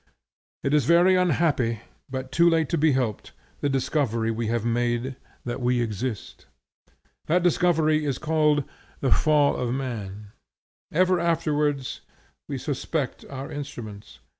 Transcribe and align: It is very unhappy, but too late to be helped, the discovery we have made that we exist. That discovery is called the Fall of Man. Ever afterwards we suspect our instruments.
It 0.63 0.73
is 0.73 0.85
very 0.85 1.15
unhappy, 1.15 1.81
but 2.09 2.31
too 2.31 2.49
late 2.49 2.69
to 2.69 2.77
be 2.79 2.93
helped, 2.93 3.33
the 3.59 3.69
discovery 3.69 4.31
we 4.31 4.47
have 4.47 4.65
made 4.65 5.15
that 5.45 5.61
we 5.61 5.79
exist. 5.79 6.47
That 7.27 7.43
discovery 7.43 8.03
is 8.03 8.17
called 8.17 8.63
the 9.01 9.11
Fall 9.11 9.55
of 9.55 9.71
Man. 9.75 10.31
Ever 10.91 11.19
afterwards 11.19 12.01
we 12.49 12.57
suspect 12.57 13.25
our 13.29 13.51
instruments. 13.51 14.17